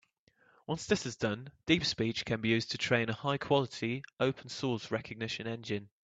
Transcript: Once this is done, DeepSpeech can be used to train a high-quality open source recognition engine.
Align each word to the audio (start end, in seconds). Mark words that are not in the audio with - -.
Once 0.65 0.87
this 0.87 1.05
is 1.05 1.15
done, 1.15 1.51
DeepSpeech 1.67 2.25
can 2.25 2.41
be 2.41 2.49
used 2.49 2.71
to 2.71 2.77
train 2.79 3.07
a 3.07 3.13
high-quality 3.13 4.01
open 4.19 4.49
source 4.49 4.89
recognition 4.89 5.45
engine. 5.45 5.89